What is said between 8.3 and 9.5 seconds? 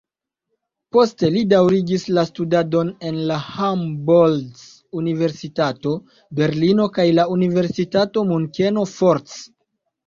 Munkeno fort.